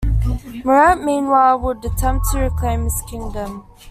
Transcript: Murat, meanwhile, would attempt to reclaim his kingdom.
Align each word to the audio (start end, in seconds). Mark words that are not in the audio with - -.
Murat, 0.65 1.03
meanwhile, 1.03 1.59
would 1.59 1.85
attempt 1.85 2.25
to 2.31 2.39
reclaim 2.39 2.85
his 2.85 3.03
kingdom. 3.07 3.67